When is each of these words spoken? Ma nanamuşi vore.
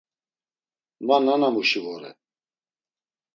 Ma 1.05 1.17
nanamuşi 1.25 1.79
vore. 1.85 2.11